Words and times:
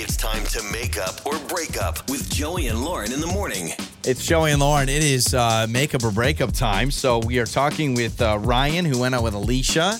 It's 0.00 0.16
time 0.16 0.44
to 0.44 0.62
make 0.70 0.96
up 0.96 1.26
or 1.26 1.36
break 1.48 1.76
up 1.82 2.08
with 2.08 2.30
Joey 2.30 2.68
and 2.68 2.84
Lauren 2.84 3.12
in 3.12 3.20
the 3.20 3.26
morning. 3.26 3.70
It's 4.04 4.24
Joey 4.24 4.52
and 4.52 4.60
Lauren. 4.60 4.88
It 4.88 5.02
is 5.02 5.34
uh, 5.34 5.66
makeup 5.68 6.04
or 6.04 6.12
breakup 6.12 6.52
time. 6.52 6.92
So 6.92 7.18
we 7.18 7.40
are 7.40 7.46
talking 7.46 7.94
with 7.94 8.22
uh, 8.22 8.38
Ryan, 8.40 8.84
who 8.84 9.00
went 9.00 9.16
out 9.16 9.24
with 9.24 9.34
Alicia. 9.34 9.98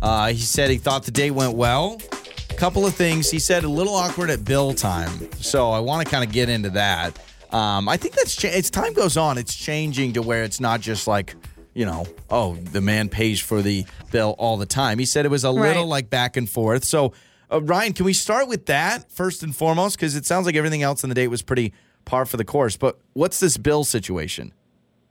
Uh, 0.00 0.28
he 0.28 0.38
said 0.38 0.70
he 0.70 0.76
thought 0.78 1.02
the 1.02 1.10
date 1.10 1.32
went 1.32 1.56
well. 1.56 2.00
A 2.48 2.54
couple 2.54 2.86
of 2.86 2.94
things. 2.94 3.28
He 3.28 3.40
said 3.40 3.64
a 3.64 3.68
little 3.68 3.96
awkward 3.96 4.30
at 4.30 4.44
bill 4.44 4.72
time. 4.72 5.28
So 5.40 5.72
I 5.72 5.80
want 5.80 6.06
to 6.06 6.08
kind 6.08 6.22
of 6.22 6.32
get 6.32 6.48
into 6.48 6.70
that. 6.70 7.18
Um, 7.52 7.88
I 7.88 7.96
think 7.96 8.14
that's 8.14 8.36
cha- 8.36 8.50
as 8.50 8.70
time 8.70 8.92
goes 8.92 9.16
on, 9.16 9.36
it's 9.36 9.56
changing 9.56 10.12
to 10.12 10.22
where 10.22 10.44
it's 10.44 10.60
not 10.60 10.80
just 10.80 11.08
like 11.08 11.34
you 11.74 11.86
know, 11.86 12.06
oh, 12.30 12.54
the 12.54 12.80
man 12.80 13.08
pays 13.08 13.40
for 13.40 13.62
the 13.62 13.84
bill 14.10 14.34
all 14.38 14.56
the 14.56 14.66
time. 14.66 14.98
He 14.98 15.06
said 15.06 15.24
it 15.24 15.30
was 15.30 15.44
a 15.44 15.50
little 15.50 15.86
like 15.86 16.10
back 16.10 16.36
and 16.36 16.48
forth. 16.48 16.84
So, 16.84 17.12
uh, 17.52 17.60
Ryan, 17.62 17.92
can 17.92 18.04
we 18.04 18.12
start 18.12 18.48
with 18.48 18.66
that 18.66 19.10
first 19.10 19.42
and 19.42 19.54
foremost? 19.54 19.96
Because 19.96 20.16
it 20.16 20.26
sounds 20.26 20.46
like 20.46 20.54
everything 20.54 20.82
else 20.82 21.02
in 21.02 21.08
the 21.08 21.14
date 21.14 21.28
was 21.28 21.42
pretty 21.42 21.72
par 22.04 22.26
for 22.26 22.36
the 22.36 22.44
course. 22.44 22.76
But 22.76 22.98
what's 23.12 23.40
this 23.40 23.56
bill 23.56 23.84
situation? 23.84 24.52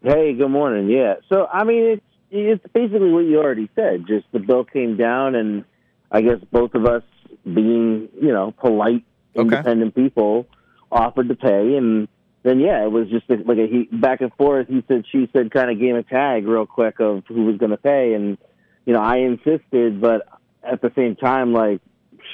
Hey, 0.02 0.34
good 0.34 0.50
morning. 0.50 0.90
Yeah. 0.90 1.16
So, 1.28 1.48
I 1.52 1.64
mean, 1.64 1.84
it's 1.84 2.04
it's 2.32 2.64
basically 2.74 3.12
what 3.12 3.26
you 3.26 3.40
already 3.40 3.70
said. 3.76 4.06
Just 4.08 4.26
the 4.32 4.40
bill 4.40 4.64
came 4.64 4.96
down, 4.98 5.36
and 5.36 5.66
I 6.12 6.22
guess 6.22 6.38
both 6.52 6.76
of 6.76 6.86
us, 6.86 7.04
being 7.44 8.08
you 8.22 8.32
know 8.32 8.52
polite, 8.52 9.04
Okay. 9.36 9.42
independent 9.42 9.96
people, 9.96 10.48
offered 10.92 11.30
to 11.30 11.36
pay, 11.36 11.76
and 11.76 12.08
then 12.44 12.60
yeah, 12.60 12.84
it 12.84 12.92
was 12.92 13.10
just 13.10 13.30
like 13.30 13.58
a 13.58 13.68
he, 13.68 13.90
back 13.92 14.22
and 14.22 14.32
forth. 14.36 14.68
He 14.68 14.84
said, 14.88 15.06
she 15.12 15.30
said, 15.34 15.52
kind 15.52 15.70
of 15.70 15.80
game 15.80 15.96
of 15.96 16.08
tag 16.08 16.48
real 16.48 16.66
quick 16.66 17.00
of 17.00 17.24
who 17.28 17.46
was 17.46 17.58
going 17.58 17.72
to 17.72 17.78
pay, 17.78 18.14
and 18.14 18.38
you 18.86 18.94
know, 18.94 19.02
I 19.02 19.18
insisted, 19.18 20.00
but 20.00 20.28
at 20.64 20.82
the 20.82 20.92
same 20.96 21.16
time, 21.16 21.52
like 21.54 21.82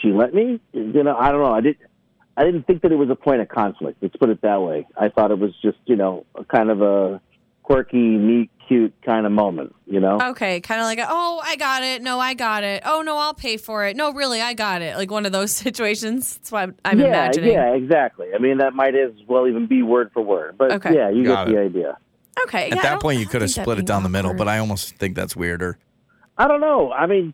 she 0.01 0.09
let 0.09 0.33
me. 0.33 0.59
You 0.73 1.03
know, 1.03 1.15
I 1.15 1.31
don't 1.31 1.41
know. 1.41 1.53
I 1.53 1.61
did. 1.61 1.77
I 2.37 2.43
didn't 2.43 2.67
think 2.67 2.81
that 2.81 2.91
it 2.91 2.95
was 2.97 3.09
a 3.09 3.15
point 3.15 3.41
of 3.41 3.47
conflict. 3.47 3.99
Let's 4.01 4.15
put 4.17 4.29
it 4.29 4.41
that 4.41 4.61
way. 4.61 4.85
I 4.97 5.09
thought 5.09 5.31
it 5.31 5.39
was 5.39 5.51
just, 5.61 5.77
you 5.85 5.95
know, 5.95 6.25
a 6.35 6.43
kind 6.43 6.69
of 6.69 6.81
a 6.81 7.21
quirky, 7.63 7.97
neat, 7.97 8.49
cute 8.67 8.93
kind 9.05 9.25
of 9.25 9.31
moment, 9.31 9.73
you 9.85 10.01
know? 10.01 10.19
Okay, 10.21 10.59
kind 10.59 10.81
of 10.81 10.85
like, 10.85 10.99
a, 10.99 11.07
oh, 11.09 11.41
I 11.43 11.55
got 11.55 11.81
it. 11.81 12.01
No, 12.01 12.19
I 12.19 12.33
got 12.33 12.63
it. 12.63 12.83
Oh, 12.85 13.01
no, 13.03 13.17
I'll 13.17 13.33
pay 13.33 13.55
for 13.55 13.85
it. 13.85 13.95
No, 13.95 14.11
really, 14.11 14.41
I 14.41 14.53
got 14.53 14.81
it. 14.81 14.97
Like 14.97 15.09
one 15.09 15.25
of 15.25 15.31
those 15.31 15.51
situations. 15.55 16.35
That's 16.35 16.51
what 16.51 16.63
I'm, 16.63 16.75
I'm 16.83 16.99
yeah, 16.99 17.05
imagining. 17.07 17.53
yeah, 17.53 17.73
exactly. 17.73 18.27
I 18.35 18.39
mean, 18.39 18.57
that 18.57 18.73
might 18.73 18.95
as 18.95 19.11
well 19.27 19.47
even 19.47 19.65
be 19.65 19.81
word 19.81 20.11
for 20.13 20.21
word. 20.21 20.57
But 20.57 20.73
Okay. 20.73 20.93
yeah, 20.93 21.09
you 21.09 21.23
Got 21.23 21.47
get 21.47 21.53
the 21.53 21.59
idea. 21.61 21.97
Okay. 22.47 22.69
At 22.69 22.75
yeah, 22.75 22.81
that 22.81 23.01
point, 23.01 23.21
you 23.21 23.27
could 23.27 23.41
have 23.41 23.51
split 23.51 23.79
it 23.79 23.85
down 23.85 24.03
the 24.03 24.09
middle, 24.09 24.33
but 24.33 24.49
I 24.49 24.57
almost 24.57 24.97
think 24.97 25.15
that's 25.15 25.37
weirder. 25.37 25.77
I 26.37 26.49
don't 26.49 26.59
know. 26.59 26.91
I 26.91 27.05
mean, 27.05 27.33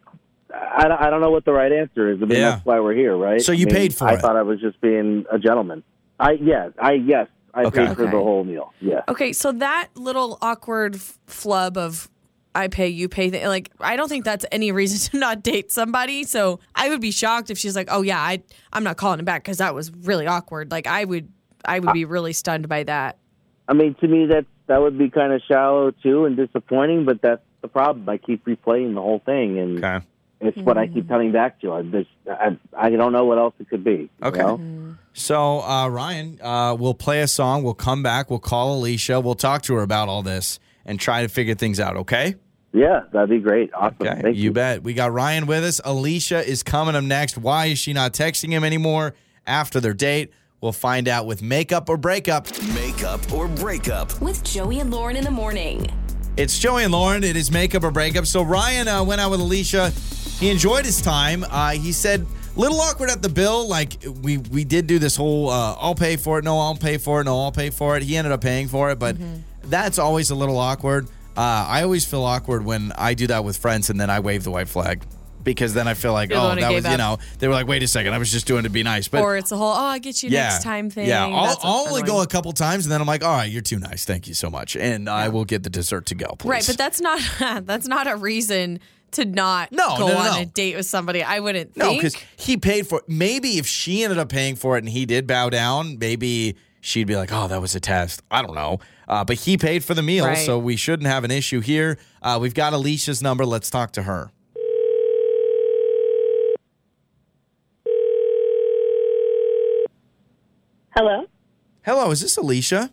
I, 0.54 0.88
I 1.08 1.10
don't 1.10 1.22
know 1.22 1.32
what 1.32 1.46
the 1.46 1.54
right 1.54 1.72
answer 1.72 2.12
is. 2.12 2.22
I 2.22 2.26
mean, 2.26 2.38
Yeah. 2.40 2.52
that's 2.52 2.66
why 2.66 2.80
we're 2.80 2.94
here, 2.94 3.16
right? 3.16 3.42
So 3.42 3.52
you 3.52 3.66
I 3.68 3.72
mean, 3.72 3.76
paid 3.76 3.96
for 3.96 4.08
I 4.08 4.14
it. 4.14 4.18
I 4.18 4.22
thought 4.22 4.36
I 4.36 4.42
was 4.42 4.60
just 4.60 4.80
being 4.82 5.26
a 5.32 5.40
gentleman. 5.40 5.84
I 6.20 6.32
yeah, 6.34 6.70
I 6.80 6.94
yes, 6.94 7.28
I 7.54 7.64
Okay. 7.66 7.86
paid 7.88 7.96
for 7.96 8.04
Okay. 8.04 8.12
the 8.12 8.18
whole 8.24 8.44
meal. 8.44 8.74
Yeah. 8.82 9.02
Okay, 9.08 9.34
so 9.34 9.52
that 9.54 9.90
little 9.96 10.38
awkward 10.42 11.00
flub 11.00 11.78
of 11.78 12.10
I 12.54 12.68
pay, 12.68 12.90
you 12.90 13.08
pay, 13.08 13.30
th- 13.30 13.46
like 13.46 13.72
I 13.80 13.96
don't 13.96 14.10
think 14.10 14.26
that's 14.26 14.46
any 14.52 14.72
reason 14.72 15.00
to 15.12 15.18
not 15.20 15.42
date 15.42 15.72
somebody. 15.72 16.24
So 16.26 16.60
I 16.76 16.90
would 16.90 17.02
be 17.02 17.12
shocked 17.12 17.50
if 17.50 17.58
she's 17.58 17.76
like, 17.76 17.88
"Oh 17.92 18.02
yeah, 18.02 18.20
I 18.20 18.44
I'm 18.74 18.84
not 18.84 18.98
calling 18.98 19.20
it 19.20 19.26
back 19.26 19.44
because 19.44 19.58
that 19.60 19.74
was 19.74 19.92
really 20.04 20.28
awkward." 20.28 20.70
Like 20.72 20.86
I 20.88 21.06
would 21.06 21.30
I 21.66 21.80
would 21.80 21.94
be 21.94 22.06
really 22.06 22.34
stunned 22.34 22.68
by 22.68 22.84
that. 22.84 23.18
I 23.68 23.74
mean, 23.74 23.96
to 24.02 24.08
me, 24.08 24.26
that 24.28 24.46
that 24.68 24.82
would 24.82 24.98
be 24.98 25.10
kind 25.10 25.32
of 25.32 25.42
shallow 25.48 25.92
too 25.92 26.26
and 26.26 26.36
disappointing. 26.36 27.06
But 27.06 27.22
that's 27.22 27.42
the 27.62 27.68
problem. 27.70 28.08
I 28.10 28.18
keep 28.18 28.44
replaying 28.46 28.96
the 28.96 29.02
whole 29.02 29.20
thing, 29.26 29.58
and 29.58 29.84
Okay. 29.84 30.06
It's 30.42 30.58
what 30.58 30.78
I 30.78 30.88
keep 30.88 31.08
coming 31.08 31.32
back 31.32 31.62
to. 31.62 31.74
I 31.74 31.82
just, 31.84 32.10
I, 32.30 32.58
I 32.78 32.90
don't 32.90 33.12
know 33.14 33.26
what 33.26 33.38
else 33.38 33.54
it 33.60 33.70
could 33.70 33.84
be. 33.84 33.92
you 33.92 34.10
Okay. 34.24 34.40
know? 34.40 34.96
So, 35.14 35.62
uh, 35.62 35.88
Ryan, 35.90 36.40
uh, 36.42 36.76
we'll 36.80 36.94
play 36.94 37.22
a 37.22 37.28
song. 37.28 37.64
We'll 37.64 37.74
come 37.74 38.02
back. 38.04 38.30
We'll 38.30 38.40
call 38.40 38.78
Alicia. 38.78 39.20
We'll 39.20 39.36
talk 39.36 39.62
to 39.64 39.76
her 39.76 39.82
about 39.82 40.08
all 40.10 40.24
this 40.24 40.60
and 40.86 41.00
try 41.00 41.22
to 41.22 41.28
figure 41.28 41.54
things 41.56 41.80
out, 41.80 41.98
okay? 41.98 42.36
Yeah, 42.74 43.02
that'd 43.12 43.30
be 43.30 43.40
great. 43.40 43.72
Awesome. 43.74 43.98
Okay, 44.02 44.22
Thank 44.22 44.38
you, 44.38 44.44
you. 44.44 44.52
bet. 44.54 44.82
We 44.84 44.94
got 44.94 45.12
Ryan 45.12 45.46
with 45.46 45.64
us. 45.66 45.82
Alicia 45.84 46.48
is 46.48 46.64
coming 46.64 46.96
up 46.96 47.04
next. 47.04 47.38
Why 47.38 47.66
is 47.68 47.80
she 47.80 47.92
not 47.92 48.14
texting 48.14 48.50
him 48.50 48.64
anymore 48.64 49.14
after 49.46 49.80
their 49.82 49.94
date? 49.94 50.32
We'll 50.62 50.72
find 50.72 51.08
out 51.10 51.26
with 51.26 51.42
makeup 51.42 51.90
or 51.90 51.98
breakup. 51.98 52.48
Makeup 52.74 53.34
or 53.34 53.48
Breakup. 53.50 54.22
with 54.22 54.42
Joey 54.44 54.80
and 54.80 54.90
Lauren 54.92 55.18
in 55.18 55.24
the 55.26 55.32
morning. 55.32 55.88
It's 56.38 56.58
Joey 56.60 56.84
and 56.84 56.94
Lauren. 56.94 57.26
It 57.26 57.36
is 57.36 57.52
makeup 57.52 57.84
or 57.84 57.92
breakup. 57.92 58.26
So 58.26 58.42
Ryan 58.44 58.88
uh, 58.88 59.04
went 59.04 59.20
out 59.20 59.32
with 59.32 59.42
Alicia. 59.42 59.92
He 60.42 60.50
enjoyed 60.50 60.86
his 60.86 61.00
time. 61.00 61.46
Uh, 61.48 61.70
he 61.74 61.92
said, 61.92 62.26
little 62.56 62.82
awkward 62.82 63.12
at 63.12 63.22
the 63.22 63.30
bill. 63.30 63.68
Like 63.68 64.04
we 64.24 64.40
we 64.40 64.64
did 64.64 64.88
do 64.88 64.98
this 64.98 65.16
whole 65.16 65.52
uh, 65.52 65.76
I'll 65.80 65.94
pay 65.94 66.18
for 66.18 66.40
it. 66.40 66.44
No, 66.44 66.58
I'll 66.58 66.76
pay 66.76 66.98
for 66.98 67.22
it. 67.22 67.26
No, 67.26 67.44
I'll 67.44 67.52
pay 67.52 67.70
for 67.70 67.96
it. 67.96 68.02
He 68.02 68.18
ended 68.18 68.34
up 68.34 68.42
paying 68.42 68.68
for 68.68 68.90
it, 68.90 68.98
but 68.98 69.18
that's 69.66 70.00
always 70.00 70.32
a 70.32 70.36
little 70.36 70.58
awkward. 70.58 71.06
Uh, 71.38 71.66
I 71.70 71.84
always 71.84 72.06
feel 72.06 72.24
awkward 72.24 72.66
when 72.66 72.92
I 72.98 73.14
do 73.14 73.28
that 73.28 73.44
with 73.44 73.56
friends 73.56 73.92
and 73.92 74.02
then 74.02 74.10
I 74.10 74.20
wave 74.20 74.44
the 74.44 74.50
white 74.50 74.68
flag 74.68 75.04
because 75.44 75.76
then 75.76 75.88
I 75.88 75.94
feel 75.94 76.12
like 76.12 76.32
You're 76.32 76.40
oh 76.40 76.56
that 76.56 76.74
was 76.74 76.86
you 76.86 76.98
know 76.98 77.18
they 77.40 77.48
were 77.48 77.54
like 77.54 77.68
wait 77.68 77.82
a 77.84 77.88
second 77.88 78.14
I 78.14 78.18
was 78.18 78.32
just 78.32 78.46
doing 78.48 78.62
it 78.62 78.64
to 78.64 78.70
be 78.70 78.84
nice 78.84 79.08
but 79.08 79.22
or 79.22 79.38
it's 79.38 79.52
a 79.52 79.58
whole, 79.58 79.72
"Oh, 79.72 79.86
I'll 79.86 80.00
get 80.00 80.24
you 80.24 80.30
next 80.30 80.64
time" 80.64 80.90
thing. 80.90 81.08
yeah, 81.08 81.26
I'll, 81.26 81.58
I'll 81.62 81.88
only 81.88 82.02
go 82.02 82.22
a 82.22 82.28
couple 82.28 82.52
times, 82.52 82.86
and 82.86 82.92
then 82.92 83.00
I'm 83.00 83.08
like, 83.08 83.24
all 83.24 83.36
right, 83.38 83.50
you're 83.50 83.62
too 83.62 83.80
nice. 83.80 84.06
Thank 84.06 84.28
you 84.28 84.34
so 84.34 84.50
much, 84.50 84.76
and 84.76 85.08
I 85.08 85.30
will 85.30 85.46
get 85.46 85.62
the 85.64 85.70
dessert 85.70 86.08
to 86.08 86.16
go, 86.16 86.36
please. 86.38 86.50
Right, 86.50 86.68
but 86.68 86.78
that's 86.80 87.00
not 87.00 87.22
that's 87.66 87.88
not 87.88 88.08
a 88.08 88.16
reason 88.16 88.80
to 89.14 89.26
not 89.26 89.72
No, 89.72 89.96
go 89.98 90.08
no, 90.08 90.14
no, 90.14 90.20
on 90.20 90.36
no. 90.36 90.42
a 90.42 90.46
date 90.46 90.76
with 90.76 90.86
somebody. 90.86 91.24
I 91.24 91.40
wouldn't 91.40 91.76
no, 91.78 91.86
think. 91.90 92.02
because 92.02 92.16
he 92.38 92.58
paid 92.58 92.88
for. 92.88 93.00
it. 93.00 93.06
Maybe 93.10 93.58
if 93.58 93.68
she 93.68 94.04
ended 94.04 94.18
up 94.20 94.30
paying 94.30 94.56
for 94.56 94.78
it 94.78 94.80
and 94.84 94.90
he 94.90 95.06
did 95.06 95.28
bow 95.28 95.50
down, 95.50 95.98
maybe 96.00 96.56
she'd 96.82 97.08
be 97.08 97.16
like, 97.16 97.32
oh, 97.32 97.48
that 97.48 97.62
was 97.62 97.76
a 97.76 97.80
test. 97.80 98.22
I 98.32 98.42
don't 98.42 98.56
know, 98.56 98.80
uh, 99.08 99.24
but 99.24 99.38
he 99.38 99.58
paid 99.58 99.84
for 99.84 99.94
the 99.94 100.02
meal, 100.04 100.26
Right. 100.26 100.38
so 100.38 100.58
we 100.58 100.76
shouldn't 100.76 101.08
have 101.08 101.24
an 101.24 101.32
issue 101.32 101.60
here. 101.62 101.98
Uh, 102.22 102.40
we've 102.42 102.54
got 102.54 102.74
Alicia's 102.74 103.22
number. 103.22 103.46
Let's 103.46 103.70
talk 103.70 103.92
to 103.94 104.04
her. 104.04 104.32
Hello. 110.96 111.26
Hello, 111.84 112.12
is 112.12 112.22
this 112.22 112.38
Alicia? 112.38 112.92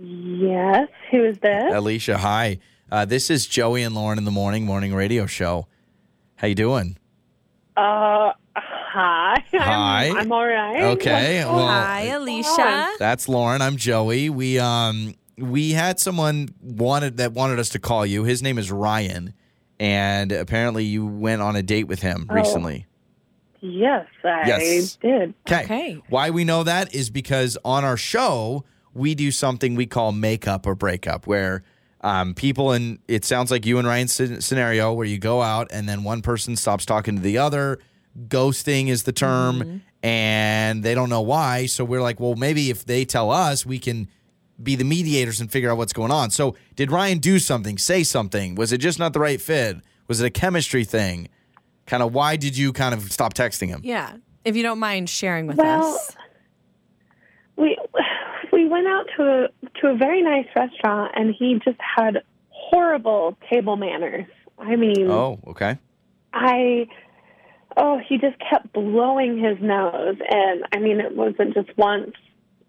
Yes. 0.00 0.88
Who 1.10 1.24
is 1.24 1.38
this? 1.38 1.72
Alicia, 1.72 2.18
hi. 2.18 2.58
Uh, 2.90 3.04
this 3.04 3.30
is 3.30 3.46
Joey 3.46 3.82
and 3.82 3.94
Lauren 3.94 4.18
in 4.18 4.24
the 4.24 4.30
morning 4.30 4.64
morning 4.64 4.94
radio 4.94 5.26
show. 5.26 5.66
How 6.36 6.48
you 6.48 6.54
doing? 6.54 6.96
Uh, 7.76 8.32
hi. 8.54 9.34
Hi. 9.54 10.06
I'm, 10.10 10.16
I'm 10.18 10.32
all 10.32 10.46
right. 10.46 10.82
Okay, 10.96 11.44
well, 11.44 11.66
Hi, 11.66 12.02
Alicia. 12.06 12.90
That's 12.98 13.28
Lauren. 13.28 13.62
I'm 13.62 13.76
Joey. 13.76 14.30
We 14.30 14.58
um 14.58 15.14
we 15.36 15.72
had 15.72 15.98
someone 15.98 16.50
wanted 16.62 17.16
that 17.16 17.32
wanted 17.32 17.58
us 17.58 17.70
to 17.70 17.78
call 17.80 18.06
you. 18.06 18.24
His 18.24 18.42
name 18.42 18.58
is 18.58 18.70
Ryan, 18.70 19.34
and 19.80 20.30
apparently 20.30 20.84
you 20.84 21.04
went 21.06 21.42
on 21.42 21.56
a 21.56 21.62
date 21.62 21.84
with 21.88 22.02
him 22.02 22.26
Oh. 22.30 22.34
recently. 22.34 22.86
Yes, 23.60 24.06
I 24.22 24.42
Yes. 24.46 24.96
did. 24.96 25.34
Okay. 25.50 26.00
Why 26.10 26.30
we 26.30 26.44
know 26.44 26.62
that 26.64 26.94
is 26.94 27.10
because 27.10 27.56
on 27.64 27.82
our 27.84 27.96
show 27.96 28.64
we 28.92 29.14
do 29.16 29.30
something 29.32 29.74
we 29.74 29.86
call 29.86 30.12
makeup 30.12 30.66
or 30.66 30.74
breakup, 30.76 31.26
where 31.26 31.64
um, 32.04 32.34
people 32.34 32.70
and 32.70 33.00
it 33.08 33.24
sounds 33.24 33.50
like 33.50 33.66
you 33.66 33.78
and 33.78 33.88
Ryan's 33.88 34.12
scenario 34.44 34.92
where 34.92 35.06
you 35.06 35.18
go 35.18 35.42
out 35.42 35.68
and 35.72 35.88
then 35.88 36.04
one 36.04 36.22
person 36.22 36.54
stops 36.54 36.84
talking 36.86 37.16
to 37.16 37.22
the 37.22 37.38
other. 37.38 37.80
Ghosting 38.28 38.86
is 38.88 39.02
the 39.02 39.12
term, 39.12 39.82
and 40.02 40.84
they 40.84 40.94
don't 40.94 41.08
know 41.08 41.22
why. 41.22 41.66
So 41.66 41.84
we're 41.84 42.02
like, 42.02 42.20
well, 42.20 42.36
maybe 42.36 42.70
if 42.70 42.84
they 42.84 43.04
tell 43.04 43.32
us, 43.32 43.66
we 43.66 43.80
can 43.80 44.06
be 44.62 44.76
the 44.76 44.84
mediators 44.84 45.40
and 45.40 45.50
figure 45.50 45.68
out 45.72 45.78
what's 45.78 45.92
going 45.92 46.12
on. 46.12 46.30
So 46.30 46.54
did 46.76 46.92
Ryan 46.92 47.18
do 47.18 47.40
something? 47.40 47.76
Say 47.78 48.04
something? 48.04 48.54
Was 48.54 48.70
it 48.72 48.78
just 48.78 49.00
not 49.00 49.14
the 49.14 49.18
right 49.18 49.40
fit? 49.40 49.78
Was 50.06 50.20
it 50.20 50.26
a 50.26 50.30
chemistry 50.30 50.84
thing? 50.84 51.28
Kind 51.86 52.04
of 52.04 52.14
why 52.14 52.36
did 52.36 52.56
you 52.56 52.72
kind 52.72 52.94
of 52.94 53.10
stop 53.10 53.34
texting 53.34 53.66
him? 53.68 53.80
Yeah. 53.82 54.12
If 54.44 54.54
you 54.54 54.62
don't 54.62 54.78
mind 54.78 55.10
sharing 55.10 55.48
with 55.48 55.56
Well, 55.56 55.94
us. 55.96 56.16
we 57.56 57.76
we 58.64 58.70
went 58.70 58.86
out 58.86 59.06
to 59.16 59.22
a 59.22 59.70
to 59.80 59.88
a 59.88 59.96
very 59.96 60.22
nice 60.22 60.46
restaurant, 60.56 61.12
and 61.14 61.34
he 61.38 61.60
just 61.64 61.78
had 61.80 62.22
horrible 62.48 63.36
table 63.50 63.76
manners. 63.76 64.26
I 64.58 64.76
mean, 64.76 65.10
Oh, 65.10 65.38
okay. 65.48 65.78
I 66.32 66.88
oh, 67.76 67.98
he 68.08 68.18
just 68.18 68.36
kept 68.38 68.72
blowing 68.72 69.38
his 69.38 69.58
nose, 69.60 70.16
and 70.28 70.64
I 70.72 70.78
mean, 70.78 71.00
it 71.00 71.14
wasn't 71.14 71.54
just 71.54 71.76
once, 71.76 72.12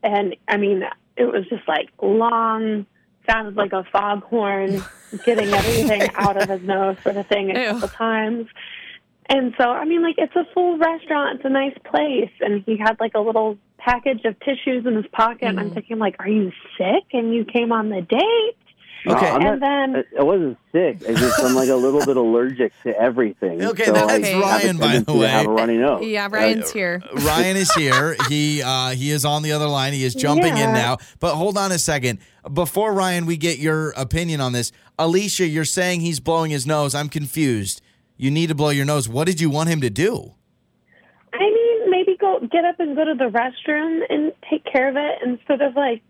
and 0.03 0.35
I 0.47 0.57
mean, 0.57 0.83
it 1.17 1.25
was 1.25 1.45
just 1.49 1.67
like 1.67 1.89
long. 2.01 2.85
Sounded 3.27 3.55
like 3.55 3.73
a 3.73 3.83
foghorn 3.91 4.83
getting 5.25 5.51
everything 5.51 6.03
out 6.13 6.39
of 6.39 6.47
his 6.47 6.61
nose 6.61 6.95
for 7.01 7.11
the 7.11 7.23
thing 7.23 7.49
a 7.49 7.59
Ew. 7.59 7.67
couple 7.71 7.87
times. 7.87 8.47
And 9.27 9.55
so, 9.57 9.63
I 9.67 9.83
mean, 9.85 10.03
like, 10.03 10.13
it's 10.19 10.35
a 10.35 10.45
full 10.53 10.77
restaurant. 10.77 11.37
It's 11.37 11.45
a 11.45 11.49
nice 11.49 11.75
place. 11.85 12.29
And 12.41 12.63
he 12.67 12.77
had, 12.77 12.99
like, 12.99 13.13
a 13.15 13.19
little 13.19 13.57
package 13.85 14.25
of 14.25 14.39
tissues 14.39 14.85
in 14.85 14.95
his 14.95 15.05
pocket. 15.11 15.43
And 15.43 15.59
I'm 15.59 15.71
thinking, 15.71 15.99
like, 15.99 16.15
are 16.19 16.27
you 16.27 16.51
sick? 16.77 17.03
And 17.13 17.33
you 17.33 17.45
came 17.45 17.71
on 17.71 17.89
the 17.89 18.01
date? 18.01 18.57
Okay. 19.07 19.29
I'm 19.29 19.35
And 19.41 19.43
not- 19.43 19.59
then- 19.59 19.95
I- 20.17 20.19
I 20.19 20.23
wasn't 20.23 20.57
sick. 20.71 20.97
I 21.07 21.13
just 21.13 21.39
I'm 21.43 21.53
like 21.53 21.69
a 21.69 21.75
little 21.75 22.03
bit 22.03 22.17
allergic 22.17 22.73
to 22.83 22.99
everything. 22.99 23.61
Okay, 23.71 23.85
so 23.85 23.91
that's 23.93 24.11
I 24.11 24.15
Okay. 24.15 24.39
Ryan, 24.39 24.77
by 24.77 24.87
the 24.87 24.93
tendency 25.05 25.19
to 25.21 25.27
Have 25.27 25.45
a 25.45 25.49
way. 25.49 25.55
runny 25.61 25.77
nose. 25.77 26.03
Yeah, 26.07 26.27
Ryan's 26.31 26.71
here. 26.71 27.03
Ryan 27.13 27.55
is 27.57 27.71
here. 27.73 28.15
He 28.29 28.63
uh, 28.63 28.89
he 28.91 29.11
is 29.11 29.23
on 29.23 29.43
the 29.43 29.51
other 29.51 29.67
line. 29.67 29.93
He 29.93 30.03
is 30.03 30.15
jumping 30.15 30.57
in 30.57 30.73
now. 30.73 30.97
But 31.19 31.35
hold 31.35 31.55
on 31.55 31.71
a 31.71 31.77
second. 31.77 32.17
Before 32.51 32.93
Ryan, 32.93 33.27
we 33.27 33.37
get 33.37 33.59
your 33.59 33.91
opinion 33.91 34.41
on 34.41 34.53
this. 34.53 34.71
Alicia, 34.97 35.45
you're 35.45 35.65
saying 35.65 36.01
he's 36.01 36.19
blowing 36.19 36.49
his 36.49 36.65
nose. 36.65 36.95
I'm 36.95 37.09
confused. 37.09 37.81
You 38.17 38.31
need 38.31 38.47
to 38.47 38.55
blow 38.55 38.69
your 38.69 38.85
nose. 38.85 39.07
What 39.07 39.27
did 39.27 39.39
you 39.39 39.51
want 39.51 39.69
him 39.69 39.81
to 39.81 39.89
do? 39.91 40.33
I 42.15 42.39
go 42.39 42.39
get 42.47 42.65
up 42.65 42.79
and 42.79 42.95
go 42.95 43.05
to 43.05 43.13
the 43.15 43.25
restroom 43.29 44.01
and 44.09 44.31
take 44.49 44.63
care 44.65 44.89
of 44.89 44.95
it 44.97 45.19
instead 45.25 45.61
of 45.61 45.75
like 45.75 46.01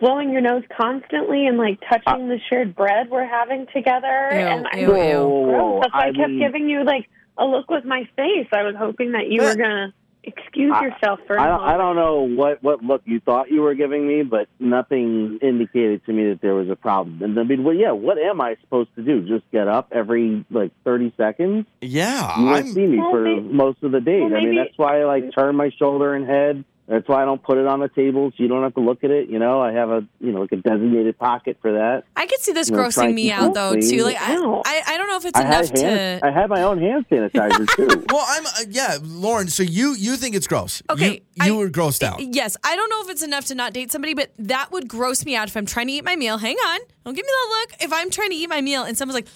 blowing 0.00 0.30
your 0.30 0.40
nose 0.40 0.62
constantly 0.76 1.46
and 1.46 1.58
like 1.58 1.78
touching 1.80 2.24
uh, 2.24 2.28
the 2.28 2.38
shared 2.48 2.74
bread 2.74 3.10
we're 3.10 3.26
having 3.26 3.66
together. 3.74 4.28
Ew, 4.32 4.38
and 4.38 4.66
I 4.72 4.78
ew, 4.78 4.96
ew. 4.96 5.44
Gross. 5.50 5.82
That's 5.82 5.94
why 5.94 6.00
I, 6.00 6.08
I 6.08 6.12
kept 6.12 6.30
mean- 6.30 6.38
giving 6.40 6.68
you 6.68 6.84
like 6.84 7.08
a 7.38 7.44
look 7.44 7.70
with 7.70 7.84
my 7.84 8.08
face. 8.16 8.48
I 8.52 8.62
was 8.62 8.74
hoping 8.78 9.12
that 9.12 9.28
you 9.28 9.42
were 9.42 9.56
gonna 9.56 9.92
excuse 10.24 10.72
I- 10.74 10.84
yourself 10.84 11.20
for. 11.26 11.36
a 11.36 11.42
I 11.42 11.46
don't, 11.48 11.60
I 11.62 11.76
don't 11.76 11.96
know 11.96 12.20
what, 12.22 12.62
what 12.62 12.82
look 12.82 13.02
you 13.04 13.20
thought 13.20 13.50
you 13.50 13.60
were 13.62 13.74
giving 13.74 14.06
me, 14.06 14.22
but 14.22 14.48
nothing 14.60 15.38
indicated 15.42 16.04
to 16.06 16.12
me 16.12 16.28
that 16.30 16.40
there 16.40 16.54
was 16.54 16.68
a 16.70 16.76
problem. 16.76 17.22
And 17.22 17.38
I 17.38 17.42
mean, 17.42 17.64
well, 17.64 17.74
yeah, 17.74 17.92
what 17.92 18.18
am 18.18 18.40
I 18.40 18.56
supposed 18.60 18.94
to 18.96 19.02
do? 19.02 19.26
Just 19.26 19.50
get 19.50 19.68
up 19.68 19.88
every 19.92 20.44
like 20.50 20.72
30 20.84 21.12
seconds? 21.16 21.66
Yeah, 21.80 22.38
You 22.38 22.46
won't 22.46 22.66
I'm. 22.66 22.72
see 22.72 22.86
me 22.86 22.98
Well, 22.98 23.10
for 23.10 23.22
may- 23.22 23.40
most 23.40 23.82
of 23.82 23.92
the 23.92 24.00
date. 24.00 24.22
well, 24.22 24.36
I 24.36 24.40
mean, 24.44 24.56
that's 24.56 24.76
why 24.78 25.00
I 25.00 25.04
like 25.04 25.34
turn 25.34 25.56
my 25.56 25.70
shoulder 25.78 26.14
and 26.14 26.26
head. 26.26 26.64
That's 26.88 27.08
why 27.08 27.22
I 27.22 27.24
don't 27.24 27.40
put 27.42 27.58
it 27.58 27.66
on 27.66 27.78
the 27.78 27.88
table, 27.88 28.30
so 28.36 28.42
you 28.42 28.48
don't 28.48 28.62
have 28.64 28.74
to 28.74 28.80
look 28.80 29.04
at 29.04 29.10
it. 29.10 29.28
You 29.30 29.38
know, 29.38 29.60
I 29.62 29.72
have 29.72 29.88
a 29.90 30.04
you 30.20 30.32
know 30.32 30.40
like 30.40 30.52
a 30.52 30.56
designated 30.56 31.16
pocket 31.16 31.56
for 31.62 31.72
that. 31.72 32.02
I 32.16 32.26
could 32.26 32.40
see 32.40 32.52
this 32.52 32.68
You 32.70 32.76
know, 32.76 32.82
grossing 32.82 33.14
me 33.14 33.30
out 33.30 33.54
though 33.54 33.70
clean. 33.72 33.88
too. 33.88 34.02
Like 34.04 34.16
I, 34.20 34.34
I, 34.34 34.82
I 34.88 34.96
don't 34.98 35.08
know 35.08 35.16
if 35.16 35.24
it's 35.24 35.38
I 35.38 35.42
enough 35.42 35.68
hand, 35.78 36.20
to. 36.22 36.26
I 36.26 36.30
had 36.32 36.50
my 36.50 36.62
own 36.62 36.78
hand 36.80 37.06
sanitizer 37.08 37.68
too. 37.76 38.04
Well, 38.12 38.24
I'm. 38.28 38.44
Uh, 38.46 38.50
yeah, 38.68 38.98
Lauren. 39.02 39.46
So 39.48 39.62
you 39.62 39.94
you 39.94 40.16
think 40.16 40.34
it's 40.34 40.46
gross? 40.48 40.82
Okay, 40.90 41.22
you, 41.34 41.44
you 41.46 41.54
I- 41.54 41.56
were 41.56 41.68
grossed 41.70 42.02
out. 42.02 42.20
Yes, 42.20 42.56
I 42.64 42.74
don't 42.74 42.90
know 42.90 43.00
if 43.02 43.10
it's 43.10 43.22
enough 43.22 43.44
to 43.46 43.54
not 43.54 43.72
date 43.72 43.92
somebody, 43.92 44.14
but 44.14 44.32
that 44.38 44.72
would 44.72 44.88
gross 44.88 45.24
me 45.24 45.36
out 45.36 45.48
if 45.48 45.56
I'm 45.56 45.66
trying 45.66 45.86
to 45.86 45.92
eat 45.92 46.04
my 46.04 46.16
meal. 46.16 46.36
Hang 46.38 46.56
on, 46.56 46.80
don't 47.04 47.14
give 47.14 47.24
me 47.24 47.30
that 47.30 47.48
look. 47.70 47.80
If 47.82 47.92
I'm 47.92 48.10
trying 48.10 48.30
to 48.30 48.36
eat 48.36 48.48
my 48.48 48.60
meal 48.60 48.82
and 48.82 48.98
someone's 48.98 49.14
like, 49.14 49.28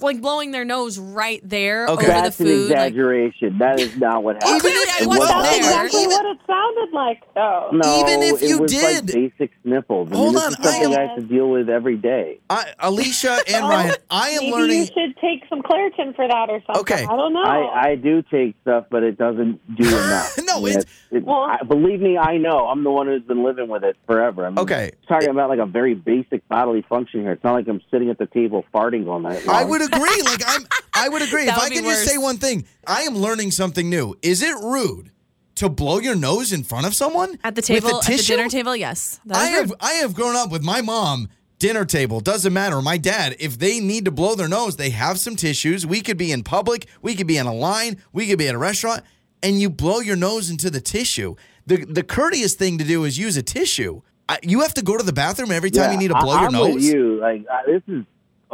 like 0.00 0.20
blowing 0.20 0.50
their 0.50 0.64
nose 0.64 0.98
right 0.98 1.40
there 1.48 1.84
Okay. 1.88 1.92
over 1.92 2.06
That's 2.06 2.36
the 2.38 2.44
an 2.44 2.50
food, 2.50 2.70
like, 2.70 2.70
exaggeration. 2.88 3.58
that 3.58 3.80
is 3.80 3.96
not 3.98 4.22
what 4.22 4.36
happened. 4.42 4.60
clearly 4.60 4.78
I 4.90 4.98
It 5.02 5.06
wasn't 5.08 5.28
That's 5.28 5.48
there. 5.50 5.58
exactly 5.86 6.06
what 6.06 6.26
it 6.26 6.38
sounded 6.46 6.92
like, 6.92 7.22
though. 7.34 7.70
No, 7.72 8.00
Even 8.00 8.22
if 8.22 8.42
you 8.42 8.56
it 8.56 8.60
was 8.62 8.72
did- 8.72 9.04
like 9.04 9.06
basic 9.14 9.50
sniffles. 9.62 10.08
I 10.08 10.10
mean, 10.12 10.20
Hold 10.20 10.34
this 10.36 10.44
on, 10.44 10.50
is 10.52 10.56
something 10.64 10.96
I 10.96 11.02
I, 11.04 11.06
have 11.06 11.16
to 11.16 11.22
deal 11.22 11.50
with 11.50 11.68
every 11.68 11.96
day. 11.96 12.38
I, 12.50 12.72
Alicia 12.80 13.38
and 13.48 13.68
Ryan, 13.68 13.94
I 14.10 14.28
am 14.30 14.40
Maybe 14.40 14.52
learning. 14.52 14.78
you 14.80 14.86
should 14.86 15.16
take 15.20 15.44
some 15.48 15.62
Claritin 15.62 16.14
for 16.14 16.26
that 16.28 16.50
or 16.50 16.60
something. 16.66 16.80
Okay. 16.80 17.04
I 17.04 17.16
don't 17.16 17.32
know. 17.32 17.42
I, 17.42 17.88
I 17.90 17.94
do 17.96 18.22
take 18.22 18.54
stuff, 18.62 18.86
but 18.90 19.02
it 19.02 19.16
doesn't 19.18 19.60
do 19.76 19.88
enough. 19.88 20.38
No, 20.44 20.58
I 20.58 20.60
mean, 20.60 20.68
it's- 20.78 20.86
it- 21.10 21.24
Well- 21.24 21.44
I, 21.50 21.62
believe 21.66 22.00
me, 22.00 22.18
I 22.18 22.36
know. 22.36 22.68
I'm 22.68 22.84
the 22.84 22.90
one 22.90 23.06
who's 23.06 23.22
been 23.22 23.42
living 23.42 23.68
with 23.68 23.82
it 23.84 23.96
forever. 24.06 24.44
I'm 24.46 24.58
Okay. 24.58 24.92
talking 25.08 25.30
about 25.30 25.48
like 25.48 25.58
a 25.58 25.66
very 25.66 25.94
basic 25.94 26.46
bodily 26.48 26.82
function 26.88 27.22
here. 27.22 27.32
It's 27.32 27.42
not 27.44 27.52
like 27.54 27.66
I'm 27.68 27.80
sitting 27.90 28.10
at 28.10 28.18
the 28.18 28.26
table 28.26 28.64
farting 28.74 29.06
all 29.06 29.20
night 29.20 29.44
long. 29.46 29.56
I 29.56 29.64
would 29.64 29.82
agree. 29.82 30.00
Like 30.24 30.42
I'm. 30.46 30.66
I 30.94 31.08
would 31.08 31.22
agree. 31.22 31.42
if 31.48 31.54
That 31.54 31.58
I 31.58 31.68
can 31.68 31.70
be 31.70 31.88
could 31.88 31.90
just 31.90 32.06
say 32.06 32.18
one 32.18 32.38
thing, 32.38 32.66
I 32.86 33.02
am 33.02 33.14
learning 33.16 33.50
something 33.52 33.88
new. 33.88 34.16
Is 34.22 34.42
it 34.42 34.54
rude 34.56 35.10
to 35.56 35.68
blow 35.68 35.98
your 35.98 36.16
nose 36.16 36.52
in 36.52 36.64
front 36.64 36.86
of 36.86 36.94
someone 36.94 37.38
at 37.44 37.54
the 37.54 37.60
With 37.60 37.66
table, 37.66 37.90
a 37.90 37.98
at 37.98 38.04
the 38.06 38.22
dinner 38.26 38.48
table, 38.48 38.74
yes. 38.74 39.20
I 39.30 39.46
have 39.48 39.70
rude. 39.70 39.78
I 39.80 39.92
have 39.94 40.14
grown 40.14 40.34
up 40.36 40.50
with 40.50 40.62
my 40.62 40.80
mom 40.80 41.28
dinner 41.60 41.84
table 41.84 42.20
doesn't 42.20 42.52
matter 42.52 42.82
my 42.82 42.98
dad 42.98 43.36
if 43.38 43.58
they 43.58 43.78
need 43.80 44.04
to 44.04 44.10
blow 44.10 44.34
their 44.34 44.48
nose 44.48 44.76
they 44.76 44.90
have 44.90 45.18
some 45.18 45.36
tissues 45.36 45.86
we 45.86 46.00
could 46.00 46.16
be 46.18 46.32
in 46.32 46.42
public 46.42 46.86
we 47.00 47.14
could 47.14 47.28
be 47.28 47.38
in 47.38 47.46
a 47.46 47.54
line 47.54 47.96
we 48.12 48.26
could 48.26 48.36
be 48.38 48.48
at 48.48 48.54
a 48.56 48.58
restaurant 48.58 49.02
and 49.42 49.60
you 49.60 49.70
blow 49.70 50.00
your 50.00 50.16
nose 50.16 50.50
into 50.50 50.68
the 50.68 50.80
tissue 50.80 51.34
the 51.64 51.76
the 51.86 52.02
courteous 52.02 52.54
thing 52.54 52.76
to 52.76 52.84
do 52.84 53.04
is 53.04 53.16
use 53.16 53.36
a 53.36 53.42
tissue 53.42 54.02
I, 54.28 54.38
you 54.42 54.60
have 54.62 54.74
to 54.74 54.82
go 54.82 54.98
to 54.98 55.04
the 55.04 55.12
bathroom 55.12 55.52
every 55.52 55.70
time 55.70 55.92
you 55.92 55.98
need 55.98 56.08
to 56.08 56.16
I- 56.16 56.20
blow 56.22 56.34
your 56.34 56.46
I'm 56.46 56.52
nose 56.52 56.74
With 56.74 56.84
you, 56.84 57.20
like 57.20 57.46
I, 57.50 57.62
this 57.70 57.82
is 57.86 58.04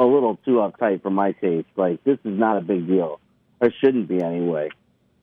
a 0.00 0.05
little 0.05 0.37
too 0.44 0.52
uptight 0.56 1.02
for 1.02 1.11
my 1.11 1.32
taste. 1.32 1.69
Like 1.76 2.02
this 2.05 2.19
is 2.25 2.38
not 2.38 2.56
a 2.56 2.61
big 2.61 2.87
deal, 2.87 3.20
or 3.61 3.70
shouldn't 3.81 4.08
be 4.08 4.20
anyway. 4.23 4.70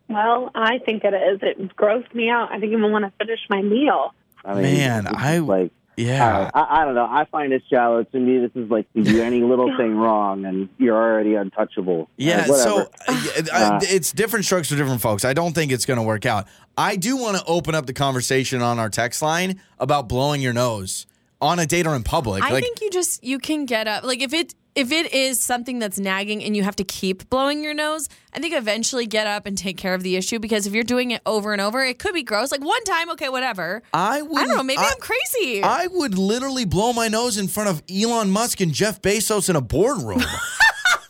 well, 0.08 0.52
I 0.56 0.78
think 0.80 1.04
it 1.04 1.14
is. 1.14 1.40
It 1.42 1.76
grossed 1.76 2.14
me 2.14 2.30
out. 2.30 2.50
I 2.52 2.60
didn't 2.60 2.78
even 2.78 2.92
want 2.92 3.06
to 3.06 3.12
finish 3.18 3.40
my 3.50 3.62
meal. 3.62 4.14
I 4.46 4.54
mean, 4.54 4.64
Man, 4.64 5.08
I- 5.08 5.40
like. 5.40 5.72
yeah 5.98 6.50
I, 6.54 6.60
I, 6.62 6.82
I 6.82 6.86
don't 6.86 6.96
know. 6.96 7.08
I 7.10 7.26
find 7.26 7.52
it 7.52 7.64
shallow. 7.70 8.04
To 8.04 8.20
me, 8.20 8.38
this 8.38 8.52
is 8.56 8.70
like 8.70 8.86
you 8.94 9.04
do 9.04 9.22
any 9.22 9.42
little 9.42 9.76
thing 9.78 9.98
wrong 9.98 10.46
and 10.46 10.70
you're 10.78 10.96
already 10.96 11.34
untouchable. 11.36 12.08
Yeah, 12.16 12.46
Uh, 12.48 12.54
so 12.54 12.82
uh, 13.08 13.22
Uh, 13.52 13.80
it's 13.84 14.12
different 14.14 14.46
strokes 14.46 14.70
for 14.70 14.76
different 14.78 15.02
folks. 15.02 15.26
I 15.26 15.34
don't 15.34 15.54
think 15.54 15.72
it's 15.72 15.86
going 15.86 15.98
to 16.00 16.04
work 16.06 16.26
out. 16.26 16.48
I 16.78 16.96
do 16.96 17.18
want 17.18 17.36
to 17.38 17.44
open 17.46 17.74
up 17.76 17.88
the 17.88 17.94
conversation 17.94 18.62
on 18.62 18.78
our 18.80 18.90
text 18.90 19.22
line 19.24 19.60
about 19.80 20.08
blowing 20.08 20.40
your 20.42 20.54
nose 20.54 21.08
on 21.42 21.60
a 21.60 21.66
date 21.66 21.86
or 21.88 21.96
in 21.96 22.04
public. 22.04 22.44
I 22.44 22.52
like, 22.52 22.64
think 22.64 22.80
you 22.82 22.90
just 22.92 23.24
you 23.24 23.40
can 23.40 23.66
get 23.66 23.88
up 23.88 24.04
like 24.04 24.22
if 24.22 24.34
it 24.34 24.54
if 24.78 24.92
it 24.92 25.12
is 25.12 25.40
something 25.42 25.80
that's 25.80 25.98
nagging 25.98 26.44
and 26.44 26.56
you 26.56 26.62
have 26.62 26.76
to 26.76 26.84
keep 26.84 27.28
blowing 27.32 27.64
your 27.64 27.74
nose, 27.74 28.08
I 28.32 28.40
think 28.40 28.54
eventually 28.54 29.08
get 29.08 29.26
up 29.26 29.48
and 29.48 29.58
take 29.58 29.76
care 29.76 29.96
of 29.96 30.04
the 30.04 30.16
issue 30.16 30.38
because 30.38 30.68
if 30.68 30.74
you're 30.74 30.84
doing 30.84 31.10
it 31.10 31.22
over 31.26 31.52
and 31.52 31.60
over, 31.60 31.84
it 31.84 31.98
could 31.98 32.14
be 32.14 32.22
gross. 32.22 32.52
Like 32.52 32.64
one 32.64 32.84
time, 32.84 33.10
okay, 33.12 33.30
whatever. 33.30 33.82
I 33.92 34.22
would. 34.22 34.38
I 34.38 34.46
don't 34.46 34.56
know. 34.56 34.62
Maybe 34.62 34.78
I, 34.78 34.92
I'm 34.94 35.00
crazy. 35.00 35.64
I 35.64 35.88
would 35.88 36.16
literally 36.20 36.66
blow 36.66 36.94
my 36.94 37.08
nose 37.08 37.40
in 37.40 37.48
front 37.48 37.70
of 37.70 37.82
Elon 37.92 38.30
Musk 38.30 38.62
and 38.62 38.72
Jeff 38.72 39.02
Bezos 39.02 39.50
in 39.50 39.56
a 39.56 39.62
boardroom. 39.62 40.22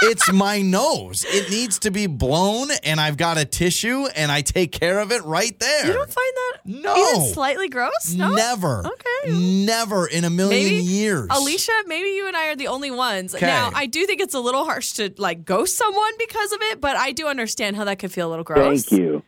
it's 0.02 0.32
my 0.32 0.62
nose. 0.62 1.26
It 1.28 1.50
needs 1.50 1.80
to 1.80 1.92
be 1.92 2.08
blown, 2.08 2.70
and 2.84 3.00
I've 3.00 3.18
got 3.18 3.38
a 3.38 3.46
tissue, 3.46 4.06
and 4.16 4.32
I 4.32 4.42
take 4.42 4.72
care 4.72 5.00
of 5.00 5.12
it 5.12 5.24
right 5.24 5.58
there. 5.60 5.88
you 5.88 5.94
don't 5.94 6.10
find 6.12 6.34
that 6.36 6.60
No. 6.66 6.96
even 7.16 7.34
slightly 7.34 7.70
gross? 7.70 8.14
No. 8.14 8.32
Never. 8.34 8.86
Okay. 8.86 9.32
Never 9.32 10.08
in 10.08 10.24
a 10.24 10.30
million 10.30 10.64
Maybe 10.64 10.84
years. 10.84 11.28
Alicia, 11.30 11.72
maybe 11.88 12.10
you 12.10 12.28
and 12.28 12.36
I 12.38 12.48
are 12.48 12.56
the 12.56 12.68
only 12.68 12.92
ones. 12.92 13.34
'Kay. 13.34 13.46
Now, 13.46 13.72
I 13.74 13.86
do 13.86 14.06
think 14.06 14.22
it's 14.22 14.34
a 14.34 14.40
little 14.40 14.66
harsh 14.66 14.94
to 14.94 15.14
like 15.18 15.46
ghost 15.46 15.76
someone 15.78 16.12
because 16.20 16.52
of 16.52 16.60
it, 16.64 16.80
but 16.82 16.96
I 16.96 17.12
do 17.12 17.28
understand 17.28 17.76
how 17.76 17.84
that 17.86 18.00
could 18.00 18.12
feel 18.12 18.28
a 18.28 18.32
little 18.32 18.44
gross. 18.46 18.86
Thank 18.86 19.00
you. 19.02 19.24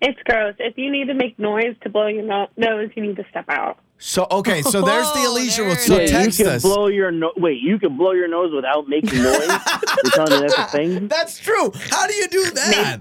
It's 0.00 0.18
gross. 0.24 0.54
If 0.58 0.78
you 0.78 0.90
need 0.90 1.06
to 1.08 1.14
make 1.14 1.38
noise 1.38 1.76
to 1.82 1.90
blow 1.90 2.06
your 2.06 2.22
no- 2.22 2.48
nose, 2.56 2.90
you 2.96 3.02
need 3.02 3.16
to 3.16 3.24
step 3.30 3.44
out. 3.48 3.78
So 3.98 4.26
okay, 4.30 4.62
so 4.62 4.80
there's 4.90 5.10
the 5.12 5.18
Oh, 5.26 5.32
Alicia 5.34 5.62
rule. 5.64 5.74
So 5.76 5.98
is. 5.98 6.10
text 6.10 6.38
you 6.38 6.46
can 6.46 6.54
us. 6.54 6.62
blow 6.62 6.86
your 6.88 7.10
no- 7.10 7.32
wait. 7.36 7.60
You 7.60 7.78
can 7.78 7.96
blow 7.98 8.12
your 8.12 8.28
nose 8.28 8.50
without 8.54 8.88
making 8.88 9.22
noise. 9.22 9.46
You're 10.04 10.12
telling 10.14 10.40
me 10.40 10.48
that's 10.48 10.58
a 10.58 10.66
thing? 10.76 11.08
That's 11.14 11.38
true. 11.38 11.70
How 11.90 12.06
do 12.06 12.14
you 12.14 12.28
do 12.28 12.50
that? 12.52 13.00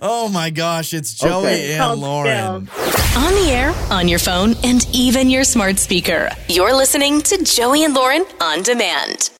Oh 0.00 0.28
my 0.28 0.50
gosh, 0.50 0.94
it's 0.94 1.12
Joey 1.14 1.46
Okay. 1.46 1.72
and 1.72 1.80
Called 1.80 1.98
Lauren. 1.98 2.68
On 3.18 3.34
the 3.34 3.48
air, 3.50 3.74
on 3.90 4.06
your 4.06 4.20
phone, 4.20 4.54
and 4.62 4.86
even 4.94 5.28
your 5.28 5.42
smart 5.42 5.78
speaker. 5.80 6.30
You're 6.48 6.72
listening 6.74 7.20
to 7.22 7.42
Joey 7.42 7.82
and 7.84 7.92
Lauren 7.92 8.24
on 8.40 8.62
demand. 8.62 9.28